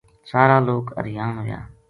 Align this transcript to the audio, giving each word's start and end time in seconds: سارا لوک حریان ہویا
سارا 0.29 0.57
لوک 0.67 0.85
حریان 0.97 1.29
ہویا 1.37 1.59